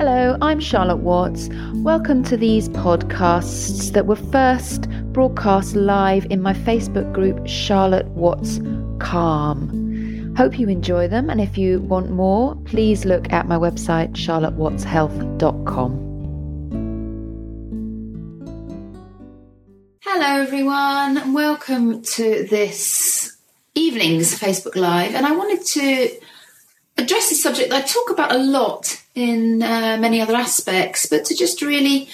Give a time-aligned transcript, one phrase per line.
[0.00, 1.50] Hello, I'm Charlotte Watts.
[1.74, 8.60] Welcome to these podcasts that were first broadcast live in my Facebook group, Charlotte Watts
[8.98, 10.34] Calm.
[10.38, 15.90] Hope you enjoy them, and if you want more, please look at my website, charlottewattshealth.com.
[20.00, 23.36] Hello, everyone, welcome to this
[23.74, 25.14] evening's Facebook Live.
[25.14, 26.08] And I wanted to
[26.96, 31.24] address this subject that I talk about a lot in uh, many other aspects, but
[31.26, 32.08] to just really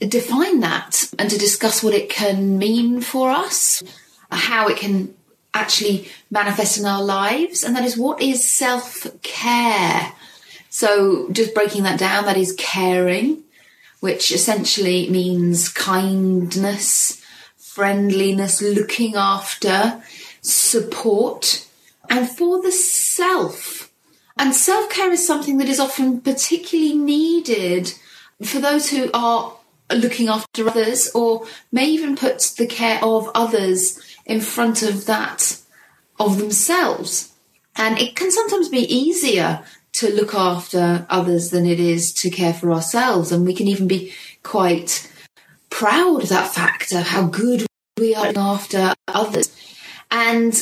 [0.00, 3.82] define that and to discuss what it can mean for us,
[4.30, 5.14] how it can
[5.52, 10.12] actually manifest in our lives, and that is what is self care.
[10.68, 13.42] So, just breaking that down, that is caring,
[14.00, 17.20] which essentially means kindness,
[17.56, 20.02] friendliness, looking after,
[20.42, 21.66] support,
[22.08, 23.79] and for the self
[24.40, 27.92] and self care is something that is often particularly needed
[28.42, 29.52] for those who are
[29.94, 35.58] looking after others or may even put the care of others in front of that
[36.18, 37.34] of themselves.
[37.76, 42.54] And it can sometimes be easier to look after others than it is to care
[42.54, 43.32] for ourselves.
[43.32, 45.12] And we can even be quite
[45.68, 47.66] proud of that fact of how good
[47.98, 49.54] we are after others.
[50.10, 50.54] And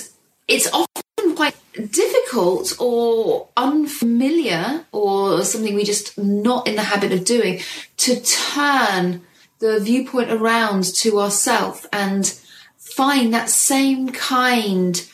[0.49, 1.03] it's often
[1.35, 1.55] quite
[1.91, 7.61] difficult or unfamiliar or something we just not in the habit of doing
[7.97, 9.23] to turn
[9.61, 12.39] the viewpoint around to ourself and
[12.77, 15.09] find that same kind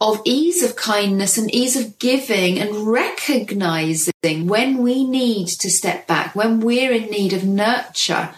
[0.00, 4.12] of ease of kindness and ease of giving and recognizing
[4.46, 8.30] when we need to step back, when we're in need of nurture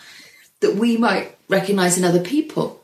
[0.61, 2.83] that we might recognize in other people.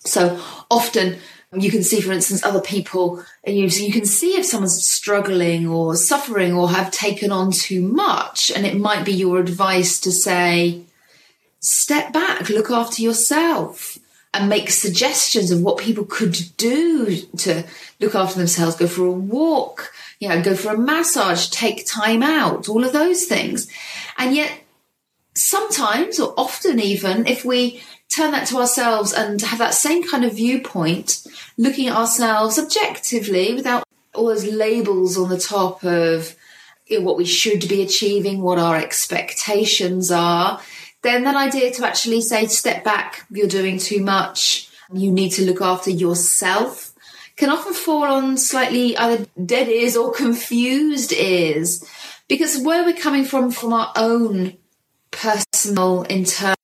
[0.00, 1.18] So often
[1.56, 5.96] you can see, for instance, other people, you, you can see if someone's struggling or
[5.96, 8.50] suffering or have taken on too much.
[8.50, 10.82] And it might be your advice to say,
[11.60, 13.98] step back, look after yourself,
[14.32, 17.64] and make suggestions of what people could do to
[18.00, 18.76] look after themselves.
[18.76, 22.92] Go for a walk, you know, go for a massage, take time out, all of
[22.92, 23.68] those things.
[24.18, 24.52] And yet,
[25.34, 30.24] sometimes or often even, if we turn that to ourselves and have that same kind
[30.24, 31.26] of viewpoint,
[31.58, 33.84] looking at ourselves objectively without
[34.14, 36.36] all those labels on the top of
[36.90, 40.60] what we should be achieving, what our expectations are,
[41.02, 45.44] then that idea to actually say, step back, you're doing too much, you need to
[45.44, 46.92] look after yourself,
[47.36, 51.84] can often fall on slightly either dead ears or confused ears.
[52.28, 54.56] Because where we're coming from, from our own
[55.10, 56.54] personal, internal,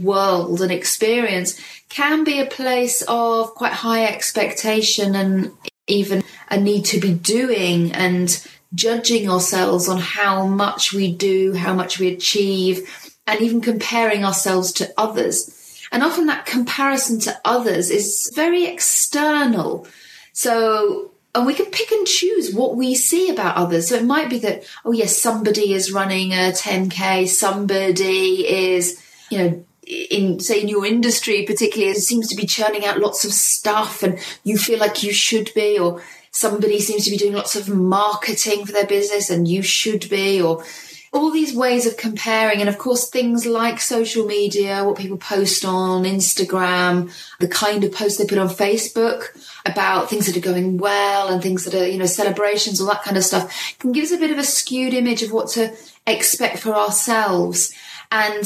[0.00, 5.52] world and experience can be a place of quite high expectation and
[5.86, 11.74] even a need to be doing and judging ourselves on how much we do, how
[11.74, 12.88] much we achieve,
[13.26, 15.56] and even comparing ourselves to others.
[15.92, 19.86] And often that comparison to others is very external.
[20.32, 23.88] So, and we can pick and choose what we see about others.
[23.88, 29.38] So it might be that, oh yes, somebody is running a 10K, somebody is you
[29.38, 33.32] know, in say in your industry particularly, it seems to be churning out lots of
[33.32, 37.56] stuff, and you feel like you should be, or somebody seems to be doing lots
[37.56, 40.64] of marketing for their business, and you should be, or
[41.12, 45.64] all these ways of comparing, and of course, things like social media, what people post
[45.64, 49.24] on Instagram, the kind of posts they put on Facebook
[49.66, 53.02] about things that are going well and things that are, you know, celebrations, all that
[53.02, 55.74] kind of stuff can give us a bit of a skewed image of what to
[56.06, 57.72] expect for ourselves.
[58.12, 58.44] And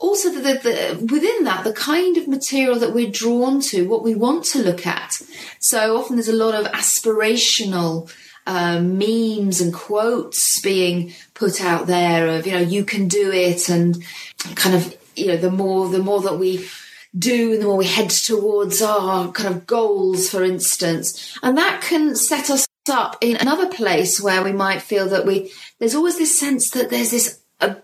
[0.00, 4.14] also the, the, within that the kind of material that we're drawn to what we
[4.14, 5.20] want to look at.
[5.60, 8.10] So often there's a lot of aspirational
[8.46, 13.68] uh, memes and quotes being put out there of you know you can do it
[13.68, 14.02] and
[14.54, 16.66] kind of you know the more the more that we
[17.16, 21.38] do and the more we head towards our kind of goals for instance.
[21.42, 25.52] And that can set us up in another place where we might feel that we
[25.78, 27.76] there's always this sense that there's this a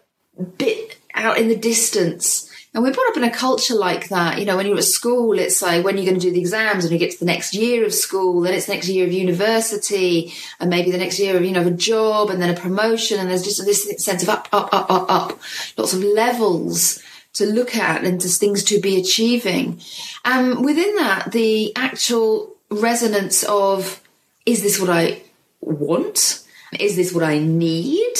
[0.57, 2.51] bit out in the distance.
[2.75, 4.39] And we're brought up in a culture like that.
[4.39, 6.85] You know, when you're at school, it's like when you're going to do the exams
[6.85, 9.13] and you get to the next year of school, then it's the next year of
[9.13, 12.61] university and maybe the next year of, you know, of a job and then a
[12.61, 13.19] promotion.
[13.19, 15.41] And there's just this sense of up, up, up, up, up,
[15.79, 17.03] lots of levels
[17.33, 19.81] to look at and just things to be achieving.
[20.27, 24.03] And within that, the actual resonance of,
[24.45, 25.23] is this what I
[25.61, 26.43] want?
[26.79, 28.15] Is this what I need?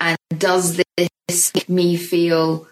[0.00, 0.84] And does this
[1.54, 2.66] make me feel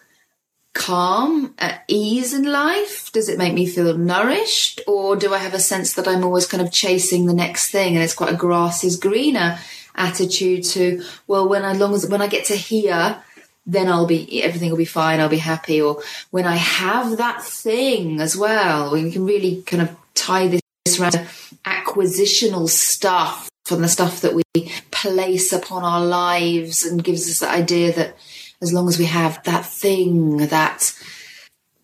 [0.75, 3.11] calm, at ease in life?
[3.13, 4.81] Does it make me feel nourished?
[4.87, 7.95] Or do I have a sense that I'm always kind of chasing the next thing
[7.95, 9.59] and it's quite a grass is greener
[9.95, 13.21] attitude to, well, when I, long as, when I get to here,
[13.67, 15.83] then I'll be, everything will be fine, I'll be happy.
[15.83, 20.63] Or when I have that thing as well, we can really kind of tie this
[21.01, 21.29] around
[21.65, 24.43] acquisitional stuff from the stuff that we
[24.91, 28.17] place upon our lives and gives us the idea that
[28.61, 30.93] as long as we have that thing, that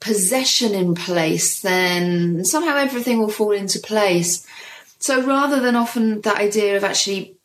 [0.01, 4.47] possession in place, then somehow everything will fall into place.
[4.99, 7.37] So rather than often that idea of actually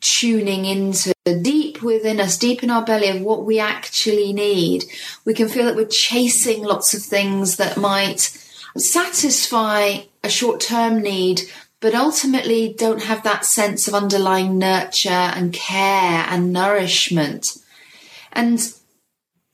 [0.00, 1.12] tuning into
[1.42, 4.84] deep within us, deep in our belly of what we actually need,
[5.24, 8.20] we can feel that we're chasing lots of things that might
[8.76, 11.42] satisfy a short term need,
[11.80, 17.58] but ultimately don't have that sense of underlying nurture and care and nourishment.
[18.32, 18.58] And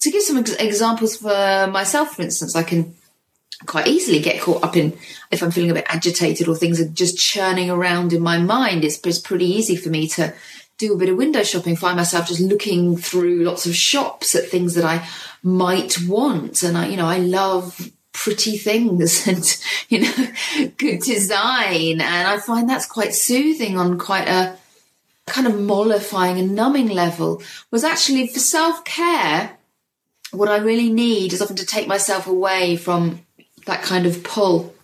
[0.01, 2.95] to give some ex- examples for myself, for instance, I can
[3.67, 4.97] quite easily get caught up in
[5.31, 8.85] if I'm feeling a bit agitated or things are just churning around in my mind.
[8.85, 10.35] It's, it's pretty easy for me to
[10.77, 14.49] do a bit of window shopping, find myself just looking through lots of shops at
[14.49, 15.07] things that I
[15.43, 16.63] might want.
[16.63, 19.57] And I, you know, I love pretty things and,
[19.89, 22.01] you know, good design.
[22.01, 24.57] And I find that's quite soothing on quite a
[25.27, 29.57] kind of mollifying and numbing level was actually for self care
[30.35, 33.21] what I really need is often to take myself away from
[33.67, 34.75] that kind of pull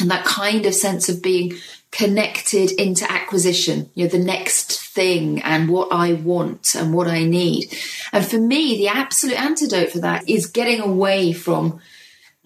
[0.00, 1.54] and that kind of sense of being
[1.90, 7.24] connected into acquisition, you know, the next thing and what I want and what I
[7.24, 7.74] need.
[8.12, 11.80] And for me, the absolute antidote for that is getting away from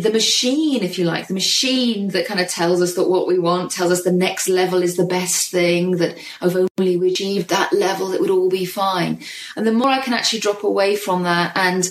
[0.02, 3.38] the machine, if you like, the machine that kind of tells us that what we
[3.38, 7.50] want, tells us the next level is the best thing, that if only we achieved
[7.50, 9.20] that level, it would all be fine.
[9.56, 11.88] And the more I can actually drop away from that and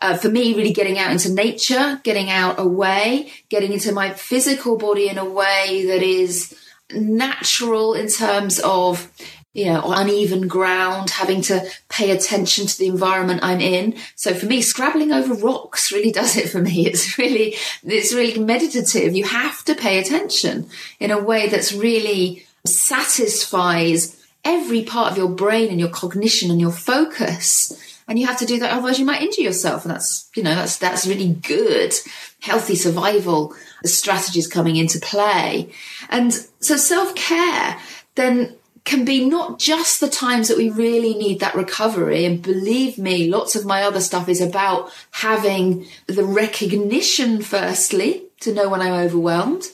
[0.00, 4.76] uh, for me, really getting out into nature, getting out away, getting into my physical
[4.76, 6.58] body in a way that is
[6.90, 9.10] natural in terms of
[9.52, 13.96] you know, uneven ground, having to pay attention to the environment I'm in.
[14.14, 16.86] So for me, scrabbling over rocks really does it for me.
[16.86, 19.14] It's really, it's really meditative.
[19.14, 20.68] You have to pay attention
[20.98, 26.60] in a way that's really satisfies every part of your brain and your cognition and
[26.60, 27.78] your focus
[28.08, 30.54] and you have to do that otherwise you might injure yourself and that's you know
[30.54, 31.94] that's that's really good
[32.40, 33.54] healthy survival
[33.84, 35.70] strategies coming into play
[36.10, 37.78] and so self-care
[38.16, 42.24] then can be not just the times that we really need that recovery.
[42.24, 48.52] And believe me lots of my other stuff is about having the recognition firstly to
[48.52, 49.66] know when i'm overwhelmed.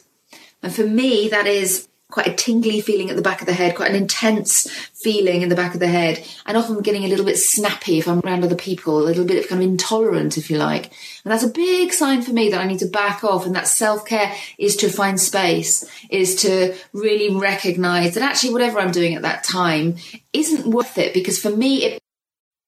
[0.62, 3.76] And for me that is quite a tingly feeling at the back of the head,
[3.76, 7.24] quite an intense feeling in the back of the head, and often getting a little
[7.24, 10.50] bit snappy if I'm around other people, a little bit of kind of intolerant, if
[10.50, 10.86] you like.
[11.24, 13.44] And that's a big sign for me that I need to back off.
[13.44, 18.78] And that self care is to find space, is to really recognize that actually whatever
[18.78, 19.96] I'm doing at that time
[20.32, 22.02] isn't worth it because for me, it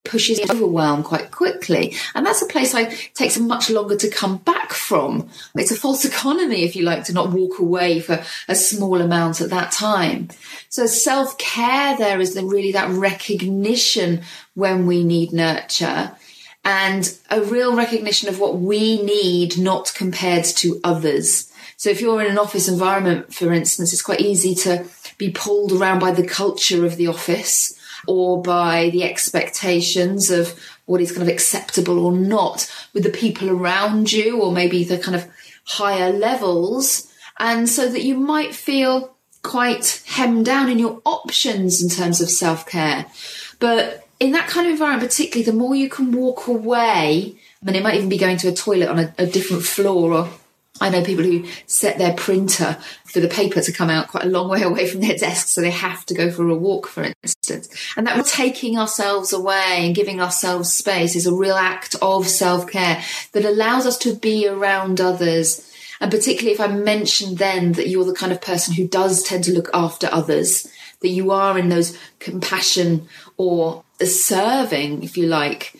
[0.04, 1.94] pushes overwhelm quite quickly.
[2.14, 5.28] And that's a place I takes much longer to come back from.
[5.54, 9.40] It's a false economy, if you like, to not walk away for a small amount
[9.40, 10.28] at that time.
[10.68, 14.22] So self care there is the, really that recognition
[14.54, 16.12] when we need nurture
[16.64, 21.50] and a real recognition of what we need, not compared to others.
[21.76, 24.84] So if you're in an office environment, for instance, it's quite easy to
[25.16, 31.00] be pulled around by the culture of the office or by the expectations of what
[31.00, 35.16] is kind of acceptable or not with the people around you, or maybe the kind
[35.16, 35.28] of
[35.64, 37.12] higher levels.
[37.38, 42.28] And so that you might feel quite hemmed down in your options in terms of
[42.28, 43.06] self care.
[43.58, 47.82] But in that kind of environment, particularly, the more you can walk away, and it
[47.82, 50.28] might even be going to a toilet on a, a different floor or
[50.80, 54.28] I know people who set their printer for the paper to come out quite a
[54.28, 57.12] long way away from their desk, so they have to go for a walk, for
[57.22, 57.68] instance.
[57.96, 62.70] And that taking ourselves away and giving ourselves space is a real act of self
[62.70, 65.66] care that allows us to be around others.
[66.00, 69.44] And particularly if I mentioned then that you're the kind of person who does tend
[69.44, 70.66] to look after others,
[71.00, 73.06] that you are in those compassion
[73.36, 75.76] or serving, if you like,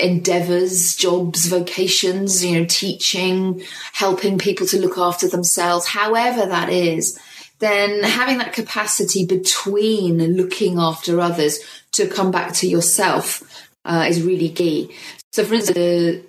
[0.00, 7.18] endeavors, jobs, vocations, you know, teaching, helping people to look after themselves, however that is,
[7.58, 11.58] then having that capacity between looking after others
[11.92, 13.42] to come back to yourself
[13.84, 14.94] uh, is really key.
[15.32, 16.22] So, for instance, a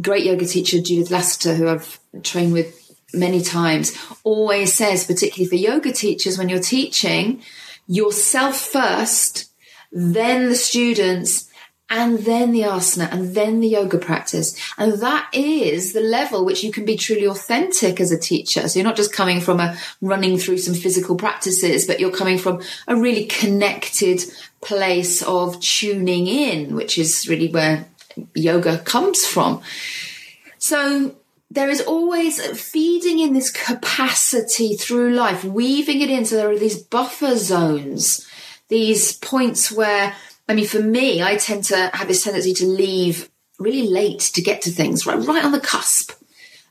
[0.00, 5.56] great yoga teacher, Judith Lasater, who I've trained with many times, always says, particularly for
[5.56, 7.42] yoga teachers, when you're teaching,
[7.86, 9.50] yourself first,
[9.92, 11.50] then the students,
[11.88, 14.58] and then the asana and then the yoga practice.
[14.76, 18.68] And that is the level which you can be truly authentic as a teacher.
[18.68, 22.38] So you're not just coming from a running through some physical practices, but you're coming
[22.38, 24.22] from a really connected
[24.60, 27.86] place of tuning in, which is really where
[28.34, 29.62] yoga comes from.
[30.58, 31.14] So
[31.50, 36.24] there is always feeding in this capacity through life, weaving it in.
[36.24, 38.26] So there are these buffer zones,
[38.68, 40.16] these points where
[40.48, 44.42] I mean, for me, I tend to have this tendency to leave really late to
[44.42, 46.12] get to things, right, right on the cusp.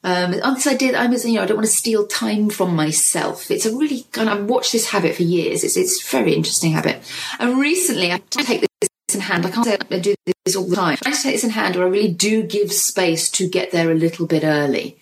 [0.04, 2.76] Um, on this idea that I'm, you know, I don't want to steal time from
[2.76, 3.50] myself.
[3.50, 5.64] It's a really kind of, I've watched this habit for years.
[5.64, 7.02] It's, it's a very interesting habit.
[7.40, 9.48] And recently I take this in hand.
[9.48, 10.14] I can't say I do
[10.46, 11.00] this all the time.
[11.04, 13.96] I take this in hand where I really do give space to get there a
[13.96, 15.00] little bit early.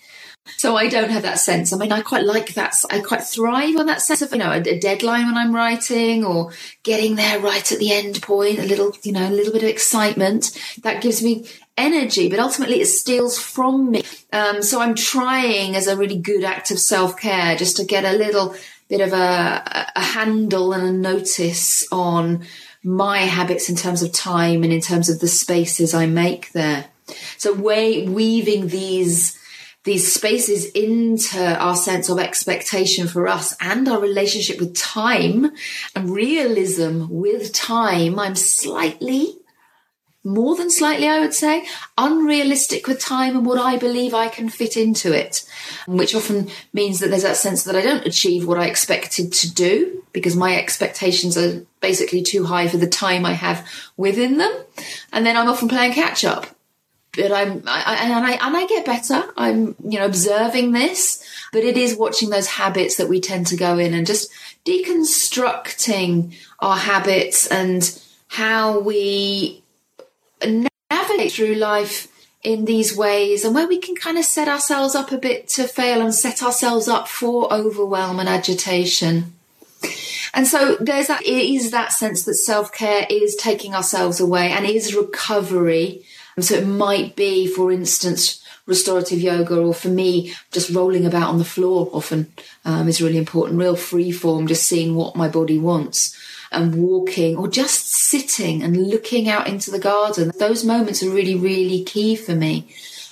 [0.56, 1.72] So I don't have that sense.
[1.72, 2.76] I mean, I quite like that.
[2.90, 6.24] I quite thrive on that sense of, you know, a, a, deadline when I'm writing
[6.24, 9.62] or getting there right at the end point, a little, you know, a little bit
[9.62, 10.50] of excitement.
[10.82, 11.46] That gives me
[11.78, 14.02] energy, but ultimately it steals from me.
[14.32, 18.04] Um, so I'm trying as a really good act of self care just to get
[18.04, 18.54] a little
[18.88, 22.44] bit of a, a handle and a notice on
[22.82, 26.84] my habits in terms of time and in terms of the spaces I make there.
[27.38, 29.38] So way, weaving these
[29.84, 35.52] these spaces into our sense of expectation for us and our relationship with time
[35.94, 38.18] and realism with time.
[38.18, 39.36] I'm slightly,
[40.24, 41.66] more than slightly, I would say,
[41.98, 45.44] unrealistic with time and what I believe I can fit into it,
[45.86, 49.52] which often means that there's that sense that I don't achieve what I expected to
[49.52, 54.52] do because my expectations are basically too high for the time I have within them.
[55.12, 56.46] And then I'm often playing catch up
[57.16, 59.24] but I'm, I, and I, and I get better.
[59.36, 63.56] I'm, you know, observing this, but it is watching those habits that we tend to
[63.56, 64.30] go in and just
[64.64, 69.62] deconstructing our habits and how we
[70.90, 72.08] navigate through life
[72.42, 75.66] in these ways and where we can kind of set ourselves up a bit to
[75.66, 79.32] fail and set ourselves up for overwhelm and agitation.
[80.34, 84.50] And so there's that, it is that sense that self care is taking ourselves away
[84.50, 86.04] and is recovery
[86.42, 91.38] so it might be, for instance, restorative yoga, or for me, just rolling about on
[91.38, 92.32] the floor often
[92.64, 93.58] um, is really important.
[93.58, 96.18] Real free form, just seeing what my body wants
[96.50, 100.32] and walking or just sitting and looking out into the garden.
[100.38, 102.68] Those moments are really, really key for me.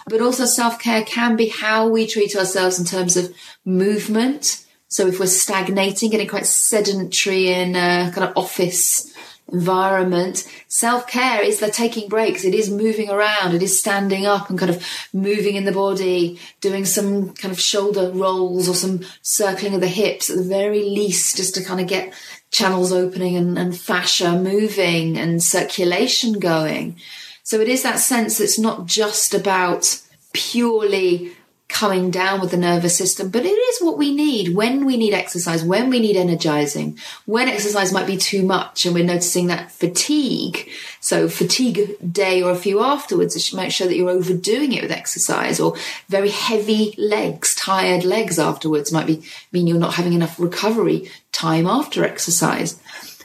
[0.06, 3.32] But also self care can be how we treat ourselves in terms of
[3.64, 4.64] movement.
[4.88, 9.12] So if we're stagnating, getting quite sedentary in a kind of office
[9.52, 10.48] environment.
[10.68, 12.44] Self care is the taking breaks.
[12.44, 13.54] It is moving around.
[13.54, 17.60] It is standing up and kind of moving in the body, doing some kind of
[17.60, 21.80] shoulder rolls or some circling of the hips at the very least, just to kind
[21.80, 22.12] of get
[22.50, 26.96] channels opening and, and fascia moving and circulation going.
[27.42, 30.00] So it is that sense that's not just about
[30.32, 31.32] purely
[31.72, 35.14] coming down with the nervous system, but it is what we need when we need
[35.14, 39.72] exercise, when we need energizing, when exercise might be too much and we're noticing that
[39.72, 40.68] fatigue.
[41.00, 44.92] So fatigue day or a few afterwards, it might show that you're overdoing it with
[44.92, 45.74] exercise or
[46.08, 51.66] very heavy legs, tired legs afterwards might be mean you're not having enough recovery time
[51.66, 52.78] after exercise.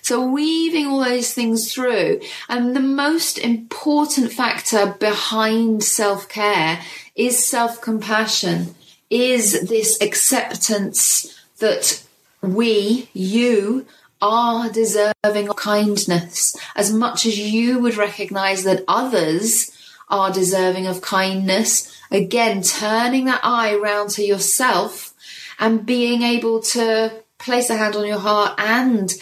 [0.07, 2.21] So weaving all those things through.
[2.47, 6.79] And the most important factor behind self care
[7.13, 8.75] is self compassion,
[9.09, 12.01] is this acceptance that
[12.41, 13.85] we, you,
[14.21, 19.69] are deserving of kindness as much as you would recognize that others
[20.07, 21.99] are deserving of kindness.
[22.11, 25.13] Again, turning that eye round to yourself
[25.59, 29.13] and being able to place a hand on your heart and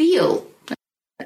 [0.00, 0.46] feel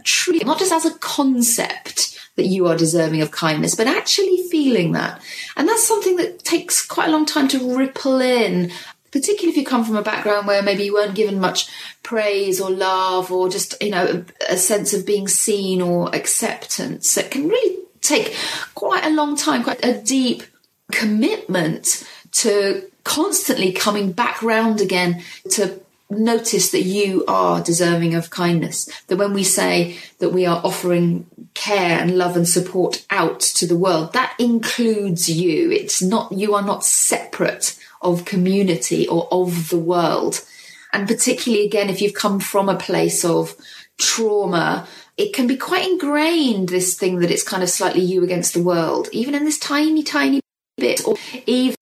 [0.03, 4.91] truly, not just as a concept that you are deserving of kindness, but actually feeling
[4.91, 5.23] that.
[5.57, 8.73] And that's something that takes quite a long time to ripple in,
[9.13, 11.69] particularly if you come from a background where maybe you weren't given much
[12.03, 17.17] praise or love or just, you know, a, a sense of being seen or acceptance.
[17.17, 18.35] It can really take
[18.75, 20.43] quite a long time, quite a deep
[20.91, 25.81] commitment to constantly coming back round again to
[26.19, 28.89] notice that you are deserving of kindness.
[29.09, 33.67] That when we say that we are offering care and love and support out to
[33.67, 35.71] the world, that includes you.
[35.71, 40.45] It's not, you are not separate of community or of the world.
[40.93, 43.57] And particularly again, if you've come from a place of
[43.99, 48.53] trauma, it can be quite ingrained, this thing that it's kind of slightly you against
[48.55, 50.41] the world, even in this tiny, tiny
[50.77, 51.17] bit, or
[51.47, 51.77] even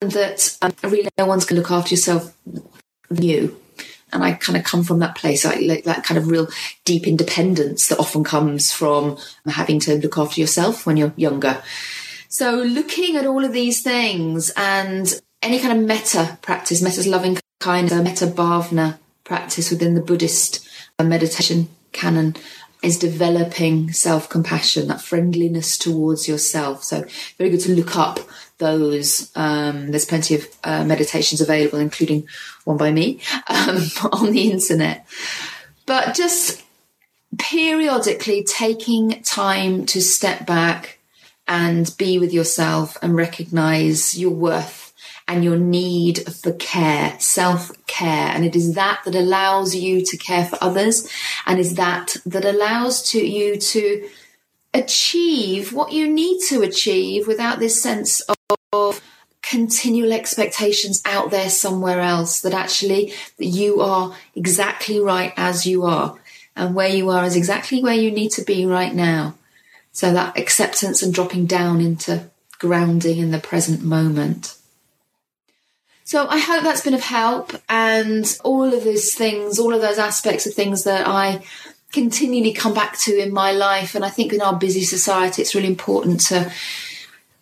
[0.00, 2.34] that um, really no one's going to look after yourself
[3.10, 3.58] you
[4.12, 6.48] and I kind of come from that place, like that kind of real
[6.84, 11.62] deep independence that often comes from having to look after yourself when you're younger.
[12.28, 17.38] So looking at all of these things and any kind of metta practice, metta's loving
[17.60, 20.66] kindness, metta bhavana practice within the Buddhist
[21.02, 22.34] meditation canon
[22.82, 26.84] is developing self compassion, that friendliness towards yourself.
[26.84, 27.04] So,
[27.36, 28.20] very good to look up
[28.58, 29.30] those.
[29.34, 32.28] Um, there's plenty of uh, meditations available, including
[32.64, 33.78] one by me um,
[34.12, 35.06] on the internet.
[35.86, 36.64] But just
[37.38, 40.98] periodically taking time to step back
[41.46, 44.87] and be with yourself and recognize your worth
[45.28, 48.28] and your need for care, self care.
[48.28, 51.08] And it is that that allows you to care for others
[51.46, 54.08] and is that that allows to you to
[54.74, 58.22] achieve what you need to achieve without this sense
[58.72, 59.02] of
[59.42, 66.18] continual expectations out there somewhere else that actually you are exactly right as you are
[66.54, 69.34] and where you are is exactly where you need to be right now.
[69.92, 74.57] So that acceptance and dropping down into grounding in the present moment.
[76.08, 79.98] So I hope that's been of help and all of those things, all of those
[79.98, 81.44] aspects of things that I
[81.92, 83.94] continually come back to in my life.
[83.94, 86.50] And I think in our busy society, it's really important to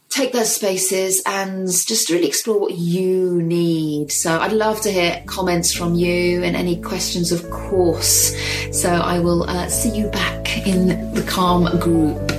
[0.08, 4.10] take those spaces and just really explore what you need.
[4.10, 8.34] So I'd love to hear comments from you and any questions, of course.
[8.72, 12.35] So I will uh, see you back in the Calm group.